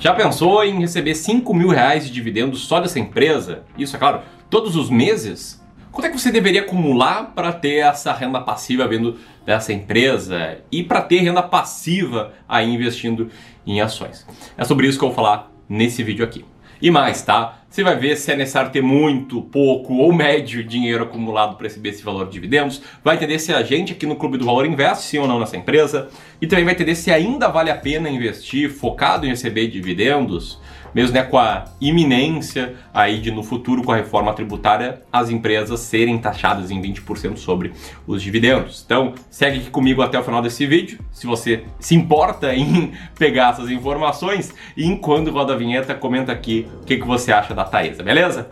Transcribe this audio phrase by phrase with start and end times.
[0.00, 3.64] Já pensou em receber 5 mil reais de dividendos só dessa empresa?
[3.76, 5.62] Isso, é claro, todos os meses?
[5.92, 10.82] Quanto é que você deveria acumular para ter essa renda passiva vindo dessa empresa e
[10.82, 13.28] para ter renda passiva aí investindo
[13.66, 14.26] em ações?
[14.56, 16.46] É sobre isso que eu vou falar nesse vídeo aqui.
[16.82, 17.58] E mais, tá?
[17.68, 21.90] Você vai ver se é necessário ter muito, pouco ou médio dinheiro acumulado para receber
[21.90, 22.82] esse valor de dividendos.
[23.04, 25.56] Vai entender se a gente aqui no Clube do Valor investe sim ou não nessa
[25.56, 26.08] empresa.
[26.40, 30.58] E também vai entender se ainda vale a pena investir focado em receber dividendos
[30.94, 35.80] mesmo né, com a iminência aí de no futuro com a reforma tributária as empresas
[35.80, 37.72] serem taxadas em 20% sobre
[38.06, 38.82] os dividendos.
[38.84, 43.50] Então, segue aqui comigo até o final desse vídeo, se você se importa em pegar
[43.50, 47.64] essas informações e enquanto roda a vinheta, comenta aqui o que, que você acha da
[47.64, 48.48] Taesa, beleza?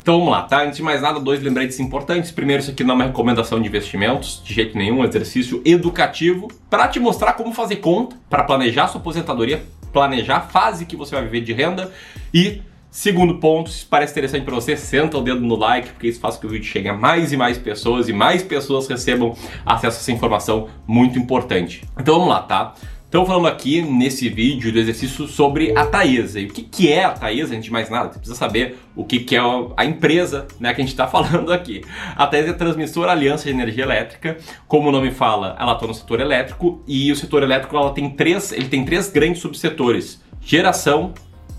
[0.00, 0.62] Então vamos lá, tá?
[0.62, 2.30] Antes de mais nada, dois lembretes importantes.
[2.30, 6.48] Primeiro, isso aqui não é uma recomendação de investimentos, de jeito nenhum, um exercício educativo
[6.70, 11.14] para te mostrar como fazer conta, para planejar sua aposentadoria, planejar a fase que você
[11.14, 11.92] vai viver de renda
[12.32, 16.18] e Segundo ponto, se parece interessante para você, senta o dedo no like, porque isso
[16.18, 19.36] faz com que o vídeo chegue a mais e mais pessoas e mais pessoas recebam
[19.64, 21.84] acesso a essa informação muito importante.
[21.98, 22.74] Então vamos lá, tá?
[23.08, 26.40] Então falando aqui nesse vídeo do exercício sobre a Taesa.
[26.40, 29.02] E o que, que é a Taesa, antes de mais nada, você precisa saber o
[29.02, 29.40] que, que é
[29.78, 31.82] a empresa né, que a gente está falando aqui.
[32.14, 34.36] A Taesa é a transmissora Aliança de Energia Elétrica.
[34.66, 38.10] Como o nome fala, ela atua no setor elétrico e o setor elétrico ela tem
[38.10, 41.14] três, ele tem três grandes subsetores: geração,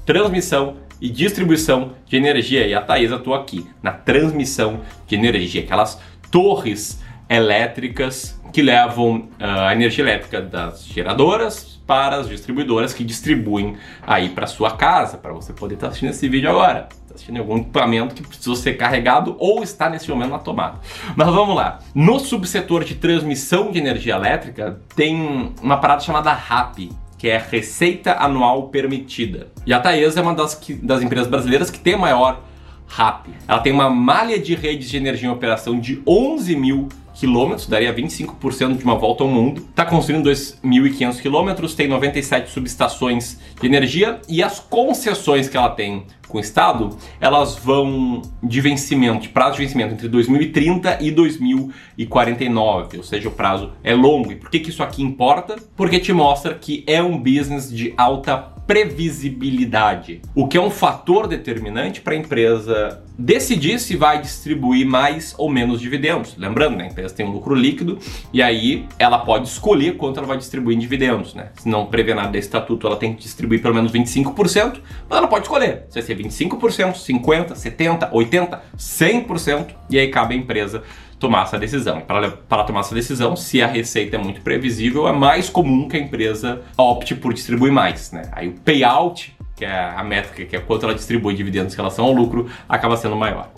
[0.06, 2.68] transmissão e distribuição de energia.
[2.68, 9.68] E a Taesa atua aqui na transmissão de energia, aquelas torres elétricas que levam uh,
[9.68, 15.34] a energia elétrica das geradoras para as distribuidoras que distribuem aí para sua casa, para
[15.34, 16.88] você poder estar tá assistindo esse vídeo agora.
[17.04, 20.80] Está assistindo algum equipamento que precisa ser carregado ou está nesse momento na tomada.
[21.16, 21.80] Mas vamos lá.
[21.94, 28.14] No subsetor de transmissão de energia elétrica tem uma parada chamada RAP, que é Receita
[28.14, 29.48] Anual Permitida.
[29.66, 32.42] E a Taesa é uma das, que, das empresas brasileiras que tem maior
[32.88, 33.28] RAP.
[33.48, 37.94] Ela tem uma malha de redes de energia em operação de 11 mil quilômetros, daria
[37.94, 39.66] 25% de uma volta ao mundo.
[39.70, 46.06] Está construindo 2.500 quilômetros, tem 97 subestações de energia e as concessões que ela tem
[46.30, 52.98] com o Estado, elas vão de vencimento, de prazo de vencimento entre 2030 e 2049,
[52.98, 54.32] ou seja, o prazo é longo.
[54.32, 55.56] E por que, que isso aqui importa?
[55.76, 61.26] Porque te mostra que é um business de alta previsibilidade, o que é um fator
[61.26, 66.38] determinante para a empresa decidir se vai distribuir mais ou menos dividendos.
[66.38, 67.98] Lembrando, né, a empresa tem um lucro líquido
[68.32, 71.34] e aí ela pode escolher quanto ela vai distribuir em dividendos.
[71.34, 71.50] Né?
[71.58, 74.80] Se não prever nada desse estatuto, ela tem que distribuir pelo menos 25%,
[75.10, 80.36] mas ela pode escolher se vai ser 25%, 50%, 70%, 80%, 100%, e aí cabe
[80.36, 80.84] à empresa
[81.20, 82.02] tomar essa decisão.
[82.02, 86.00] Para, tomar essa decisão, se a receita é muito previsível, é mais comum que a
[86.00, 88.12] empresa opte por distribuir mais.
[88.12, 88.24] Né?
[88.32, 92.06] Aí o payout, que é a métrica, que é quanto ela distribui dividendos em relação
[92.06, 93.50] ao lucro, acaba sendo maior.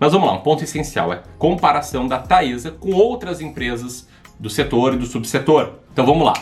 [0.00, 4.94] Mas vamos lá, um ponto essencial é comparação da Taesa com outras empresas do setor
[4.94, 5.74] e do subsetor.
[5.92, 6.32] Então vamos lá.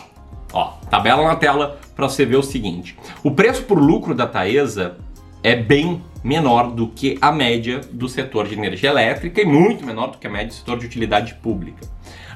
[0.53, 2.97] Ó, tabela na tela para você ver o seguinte.
[3.25, 4.97] O preço por lucro da Taesa
[5.43, 10.09] é bem menor do que a média do setor de energia elétrica e muito menor
[10.09, 11.87] do que a média do setor de utilidade pública.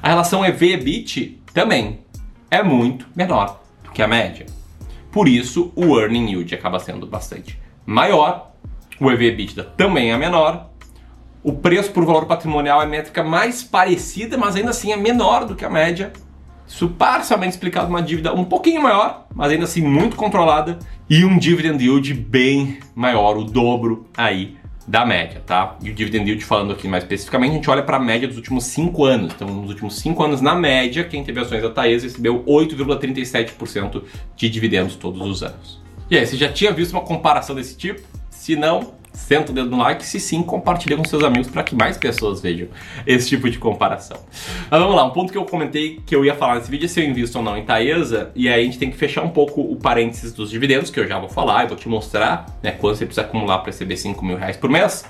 [0.01, 2.01] A relação EV-EBIT também
[2.49, 4.45] é muito menor do que a média.
[5.11, 8.51] Por isso, o earning yield acaba sendo bastante maior,
[8.99, 10.69] o EV-EBITDA também é menor,
[11.43, 15.55] o preço por valor patrimonial é métrica mais parecida, mas ainda assim é menor do
[15.55, 16.13] que a média
[16.73, 21.37] isso parcialmente explicado uma dívida um pouquinho maior, mas ainda assim muito controlada, e um
[21.37, 24.57] dividend yield bem maior, o dobro aí
[24.87, 25.77] da média, tá?
[25.83, 28.37] E o dividend yield falando aqui mais especificamente, a gente olha para a média dos
[28.37, 29.33] últimos 5 anos.
[29.35, 34.01] Então, nos últimos 5 anos, na média, quem teve ações da Taesa recebeu 8,37%
[34.35, 35.79] de dividendos todos os anos.
[36.09, 38.01] E aí, você já tinha visto uma comparação desse tipo?
[38.31, 41.75] Se não, senta o dedo no like, se sim, compartilha com seus amigos para que
[41.75, 42.67] mais pessoas vejam
[43.05, 44.17] esse tipo de comparação.
[44.69, 46.87] Mas vamos lá, um ponto que eu comentei que eu ia falar nesse vídeo é
[46.87, 49.29] se eu invisto ou não em Taesa, e aí a gente tem que fechar um
[49.29, 52.71] pouco o parênteses dos dividendos, que eu já vou falar, e vou te mostrar né,
[52.71, 55.05] quanto você precisa acumular para receber 5 mil reais por mês,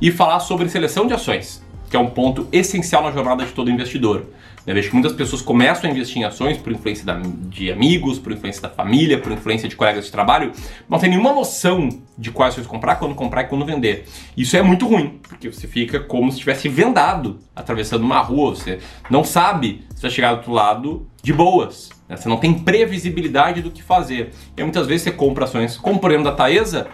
[0.00, 1.64] e falar sobre seleção de ações,
[1.96, 4.26] que é um ponto essencial na jornada de todo investidor.
[4.66, 8.18] Eu vejo que muitas pessoas começam a investir em ações por influência da, de amigos,
[8.18, 10.52] por influência da família, por influência de colegas de trabalho,
[10.90, 11.88] não tem nenhuma noção
[12.18, 14.06] de quais ações comprar, quando comprar e quando vender.
[14.36, 18.78] Isso é muito ruim, porque você fica como se estivesse vendado atravessando uma rua, você
[19.08, 21.88] não sabe se vai chegar do outro lado de boas.
[22.08, 22.16] Né?
[22.16, 24.32] Você não tem previsibilidade do que fazer.
[24.56, 26.88] E muitas vezes você compra ações, como por exemplo da Taesa,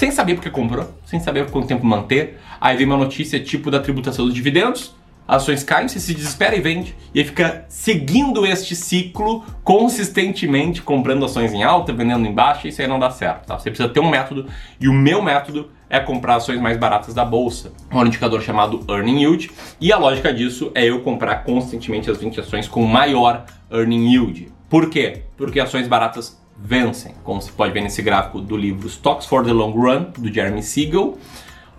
[0.00, 2.40] sem saber porque comprou, sem saber por quanto tempo manter.
[2.58, 4.96] Aí vem uma notícia tipo da tributação dos dividendos,
[5.28, 6.96] ações caem, você se desespera e vende.
[7.14, 12.80] E fica seguindo este ciclo consistentemente, comprando ações em alta, vendendo em baixa, e isso
[12.80, 13.44] aí não dá certo.
[13.44, 13.58] Tá?
[13.58, 14.46] Você precisa ter um método,
[14.80, 17.70] e o meu método é comprar ações mais baratas da bolsa.
[17.92, 22.40] Um indicador chamado Earning Yield, e a lógica disso é eu comprar constantemente as 20
[22.40, 24.50] ações com maior Earning Yield.
[24.70, 25.24] Por quê?
[25.36, 29.52] Porque ações baratas vencem, como você pode ver nesse gráfico do livro Stocks for the
[29.52, 31.18] Long Run, do Jeremy Siegel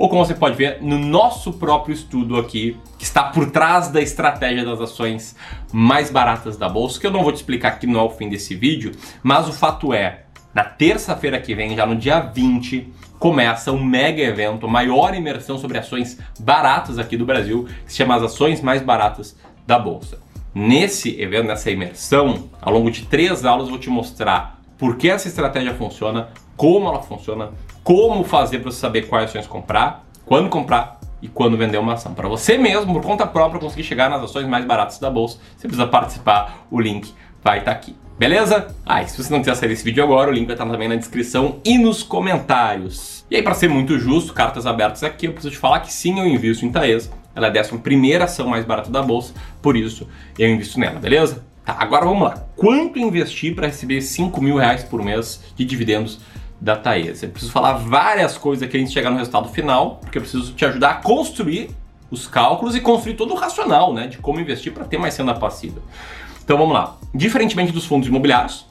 [0.02, 4.02] ou como você pode ver no nosso próprio estudo aqui, que está por trás da
[4.02, 5.36] estratégia das ações
[5.72, 8.94] mais baratas da bolsa, que eu não vou te explicar aqui no fim desse vídeo,
[9.22, 10.24] mas o fato é,
[10.56, 15.78] na terça-feira que vem, já no dia 20, começa um mega evento, maior imersão sobre
[15.78, 19.38] ações baratas aqui do Brasil, que se chama as ações mais baratas
[19.68, 20.20] da bolsa.
[20.54, 25.08] Nesse evento, nessa imersão, ao longo de três aulas, eu vou te mostrar por que
[25.08, 27.52] essa estratégia funciona, como ela funciona,
[27.84, 32.16] como fazer para você saber quais ações comprar, quando comprar e quando vender uma ação.
[32.16, 35.68] Para você mesmo, por conta própria, conseguir chegar nas ações mais baratas da bolsa, você
[35.68, 37.14] precisa participar, o link
[37.44, 37.96] vai estar tá aqui.
[38.18, 38.76] Beleza?
[38.84, 40.88] Ah, e se você não quiser sair desse vídeo agora, o link vai estar também
[40.88, 43.24] na descrição e nos comentários.
[43.30, 46.20] E aí, para ser muito justo, cartas abertas aqui, eu preciso te falar que sim,
[46.20, 47.12] eu invisto em Taesa.
[47.36, 49.32] Ela é a décima primeira ação mais barata da bolsa,
[49.62, 50.08] por isso
[50.40, 51.51] eu invisto nela, beleza?
[51.66, 52.46] Tá, agora vamos lá.
[52.56, 56.20] Quanto investir para receber 5 mil reais por mês de dividendos
[56.62, 57.26] da Taesa.
[57.26, 60.54] Eu preciso falar várias coisas aqui antes de chegar no resultado final, porque eu preciso
[60.54, 61.72] te ajudar a construir
[62.12, 65.34] os cálculos e construir todo o racional, né, de como investir para ter mais renda
[65.34, 65.82] passiva.
[66.44, 66.98] Então vamos lá.
[67.16, 68.68] Diferentemente dos fundos imobiliários,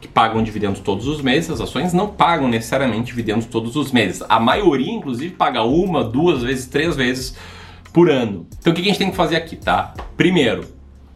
[0.00, 4.22] que pagam dividendos todos os meses, as ações não pagam necessariamente dividendos todos os meses.
[4.28, 7.36] A maioria, inclusive, paga uma, duas vezes, três vezes
[7.92, 8.46] por ano.
[8.58, 9.94] Então o que a gente tem que fazer aqui, tá?
[10.16, 10.66] Primeiro,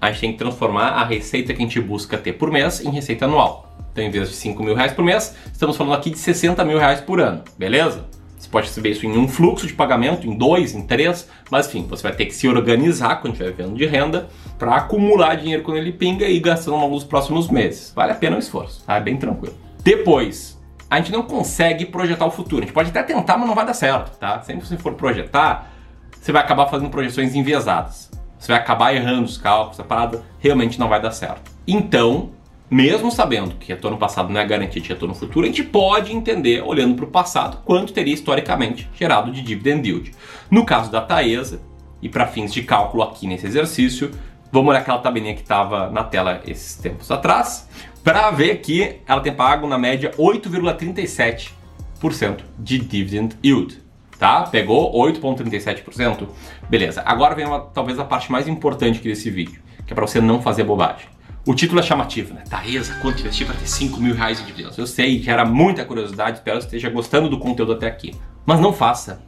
[0.00, 2.90] a gente tem que transformar a receita que a gente busca ter por mês em
[2.90, 3.76] receita anual.
[3.92, 6.78] Então, em vez de 5 mil reais por mês, estamos falando aqui de 60 mil
[6.78, 8.06] reais por ano, beleza?
[8.38, 11.84] Você pode receber isso em um fluxo de pagamento, em dois, em três, mas enfim,
[11.88, 15.78] você vai ter que se organizar quando estiver vendo de renda para acumular dinheiro quando
[15.78, 17.92] ele pinga e gastando ao longo dos próximos meses.
[17.94, 18.96] Vale a pena o esforço, tá?
[18.96, 19.56] É bem tranquilo.
[19.82, 20.56] Depois,
[20.88, 22.62] a gente não consegue projetar o futuro.
[22.62, 24.40] A gente pode até tentar, mas não vai dar certo, tá?
[24.42, 25.72] Sempre que você for projetar,
[26.12, 28.08] você vai acabar fazendo projeções enviesadas.
[28.38, 31.50] Você vai acabar errando os cálculos, a parada realmente não vai dar certo.
[31.66, 32.30] Então,
[32.70, 36.62] mesmo sabendo que retorno passado não é garantia de retorno futuro, a gente pode entender,
[36.62, 40.12] olhando para o passado, quanto teria historicamente gerado de dividend yield.
[40.50, 41.60] No caso da Taesa,
[42.00, 44.10] e para fins de cálculo aqui nesse exercício,
[44.52, 47.68] vamos olhar aquela tabelinha que estava na tela esses tempos atrás,
[48.04, 53.87] para ver que ela tem pago na média 8,37% de dividend yield.
[54.18, 54.42] Tá?
[54.42, 56.28] Pegou 8,37%?
[56.68, 57.02] Beleza.
[57.06, 60.20] Agora vem uma, talvez a parte mais importante aqui desse vídeo, que é para você
[60.20, 61.06] não fazer bobagem.
[61.46, 62.42] O título é chamativo, né?
[62.50, 64.76] Taesa, quanto investir para ter 5 mil reais de dividendos?
[64.76, 68.14] Eu sei, gera muita curiosidade, espero que esteja gostando do conteúdo até aqui.
[68.44, 69.22] Mas não faça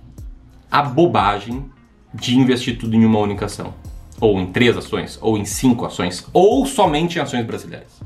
[0.71, 1.65] a bobagem
[2.13, 3.73] de investir tudo em uma única ação.
[4.21, 8.01] Ou em três ações, ou em cinco ações, ou somente em ações brasileiras.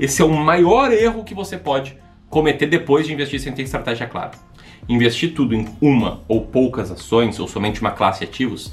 [0.00, 1.94] Esse é o maior erro que você pode
[2.30, 4.32] cometer depois de investir sem ter estratégia clara.
[4.88, 8.72] Investir tudo em uma ou poucas ações, ou somente uma classe de ativos,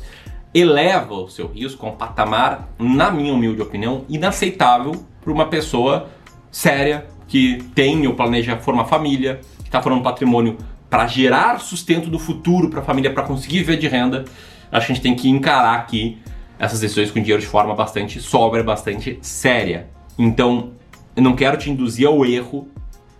[0.54, 6.10] eleva o seu risco a um patamar, na minha humilde opinião, inaceitável para uma pessoa
[6.50, 10.58] séria que tem ou planeja formar família, que está formando patrimônio
[10.90, 14.24] para gerar sustento do futuro para a família, para conseguir viver de renda.
[14.72, 16.18] A gente tem que encarar aqui
[16.58, 19.90] essas decisões com dinheiro de forma bastante sóbria, bastante séria.
[20.18, 20.72] Então,
[21.16, 22.70] eu não quero te induzir ao erro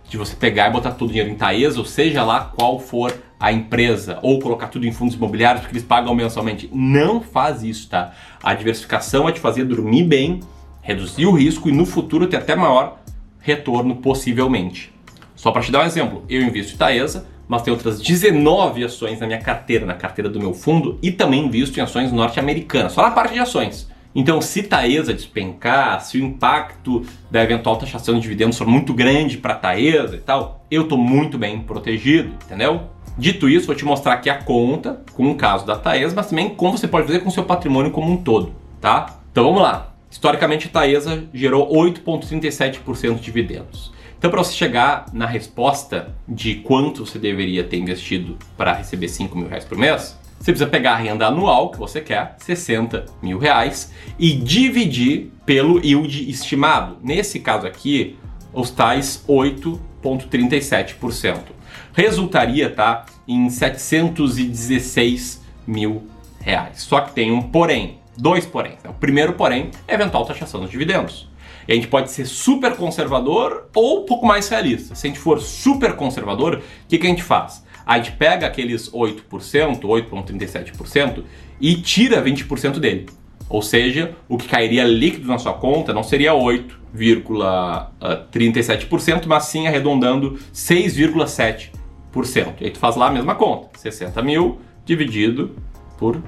[0.08, 3.12] de você pegar e botar todo o dinheiro em Taesa, ou seja lá qual for
[3.38, 6.70] a empresa, ou colocar tudo em fundos imobiliários porque eles pagam mensalmente.
[6.72, 8.12] Não faz isso, tá?
[8.42, 10.40] A diversificação é te fazer dormir bem,
[10.80, 13.00] reduzir o risco e no futuro ter até maior
[13.40, 14.92] retorno possivelmente.
[15.34, 19.20] Só para te dar um exemplo, eu invisto em Taesa, mas tem outras 19 ações
[19.20, 23.02] na minha carteira, na carteira do meu fundo, e também invisto em ações norte-americanas, só
[23.02, 23.88] na parte de ações.
[24.18, 29.36] Então, se Taesa despencar, se o impacto da eventual taxação de dividendos for muito grande
[29.36, 32.84] para Taesa e tal, eu estou muito bem protegido, entendeu?
[33.18, 36.48] Dito isso, vou te mostrar aqui a conta com o caso da Taesa, mas também
[36.48, 39.18] como você pode fazer com o seu patrimônio como um todo, tá?
[39.30, 39.94] Então vamos lá.
[40.10, 43.92] Historicamente, a Taesa gerou 8,37% de dividendos.
[44.18, 49.36] Então, para você chegar na resposta de quanto você deveria ter investido para receber 5
[49.36, 53.38] mil reais por mês, você precisa pegar a renda anual que você quer, 60 mil
[53.38, 56.96] reais, e dividir pelo yield estimado.
[57.02, 58.16] Nesse caso aqui,
[58.52, 61.38] os tais 8,37%.
[61.92, 66.06] Resultaria tá, em 716 mil
[66.40, 66.82] reais.
[66.82, 68.78] Só que tem um porém, dois porém.
[68.88, 71.28] O primeiro porém é eventual taxação dos dividendos.
[71.66, 74.94] E a gente pode ser super conservador ou um pouco mais realista.
[74.94, 77.65] Se a gente for super conservador, o que, que a gente faz?
[77.86, 81.22] A gente pega aqueles 8%, 8,37%
[81.60, 83.06] e tira 20% dele.
[83.48, 90.36] Ou seja, o que cairia líquido na sua conta não seria 8,37%, mas sim arredondando
[90.52, 92.54] 6,7%.
[92.60, 95.54] E aí tu faz lá a mesma conta, 60 mil dividido
[95.96, 96.20] por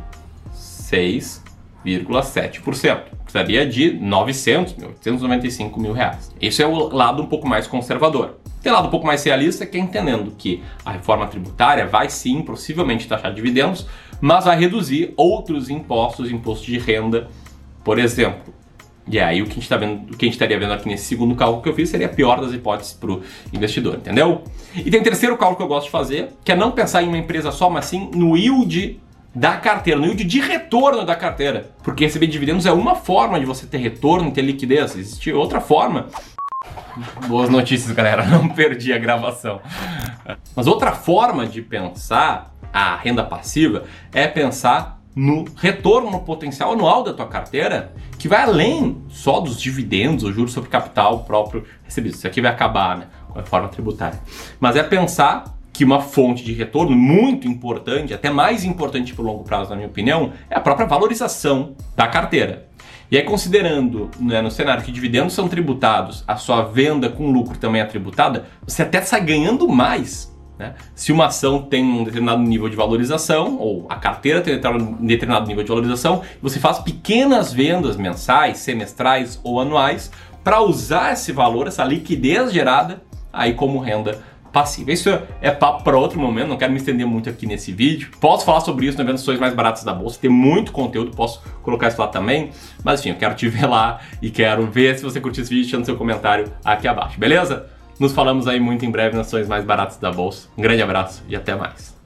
[0.55, 3.01] 6,7%.
[3.25, 6.33] Precisaria de 900 mil, 895 mil reais.
[6.41, 8.39] Esse é o lado um pouco mais conservador.
[8.63, 12.43] Tem lado um pouco mais realista que é entendendo que a reforma tributária vai sim,
[12.43, 13.87] possivelmente, taxar dividendos,
[14.21, 17.29] mas vai reduzir outros impostos, imposto de renda,
[17.85, 18.53] por exemplo.
[19.11, 20.87] E aí o que a gente, tá vendo, o que a gente estaria vendo aqui
[20.87, 23.23] nesse segundo cálculo que eu fiz seria a pior das hipóteses para o
[23.53, 24.43] investidor, entendeu?
[24.77, 27.17] E tem terceiro cálculo que eu gosto de fazer, que é não pensar em uma
[27.17, 29.01] empresa só, mas sim no yield
[29.35, 31.71] da carteira, no yield de retorno da carteira.
[31.83, 34.95] Porque receber dividendos é uma forma de você ter retorno, ter liquidez.
[34.95, 36.09] Existe outra forma.
[37.27, 38.25] Boas notícias, galera.
[38.27, 39.61] Não perdi a gravação.
[40.55, 47.13] Mas outra forma de pensar a renda passiva é pensar no retorno potencial anual da
[47.13, 52.15] tua carteira, que vai além só dos dividendos, ou juros sobre capital próprio recebido.
[52.15, 54.21] Isso aqui vai acabar né, com a reforma tributária.
[54.61, 59.27] Mas é pensar que uma fonte de retorno muito importante, até mais importante para o
[59.27, 62.68] longo prazo, na minha opinião, é a própria valorização da carteira.
[63.11, 67.57] E aí, considerando né, no cenário que dividendos são tributados, a sua venda com lucro
[67.59, 70.75] também é tributada, você até sai ganhando mais né?
[70.95, 75.47] Se uma ação tem um determinado nível de valorização, ou a carteira tem um determinado
[75.47, 80.11] nível de valorização, você faz pequenas vendas mensais, semestrais ou anuais
[80.43, 83.01] para usar esse valor, essa liquidez gerada
[83.33, 84.19] aí como renda
[84.53, 84.93] passiva.
[84.93, 88.11] Isso é papo para outro momento, não quero me estender muito aqui nesse vídeo.
[88.21, 91.43] Posso falar sobre isso no evento Sonhos Mais Baratos da Bolsa, tem muito conteúdo, posso
[91.63, 92.51] colocar isso lá também.
[92.85, 95.65] Mas enfim, eu quero te ver lá e quero ver se você curtiu esse vídeo,
[95.65, 97.67] deixando seu comentário aqui abaixo, beleza?
[97.99, 100.49] Nos falamos aí muito em breve nas ações mais baratas da bolsa.
[100.57, 101.98] Um grande abraço e até mais.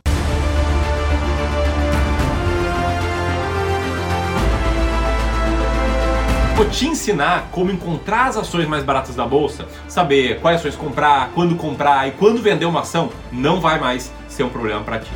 [6.55, 11.31] Vou te ensinar como encontrar as ações mais baratas da bolsa, saber quais ações comprar,
[11.35, 15.11] quando comprar e quando vender uma ação, não vai mais ser um problema para ti.